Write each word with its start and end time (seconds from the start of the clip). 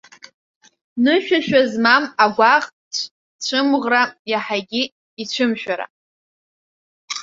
Нышәашьа 1.03 1.61
змам 1.71 2.03
агәаӷ-цәымӷра, 2.23 4.03
иаҳагьы 4.31 4.83
ицәымшәара. 5.21 5.85